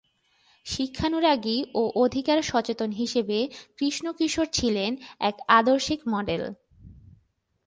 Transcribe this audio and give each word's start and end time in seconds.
শিক্ষানুরাগী 0.65 1.57
ও 1.73 1.83
অধিকার 1.95 2.39
সচেতন 2.41 2.89
হিসেবে 2.91 3.37
কৃষ্ণ 3.77 4.05
কিশোর 4.11 4.47
ছিলেন 4.53 4.91
এক 5.21 5.35
আদর্শিক 5.49 5.99
মডেল। 6.07 6.43